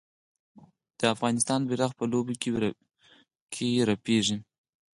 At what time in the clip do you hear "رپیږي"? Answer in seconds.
3.89-4.37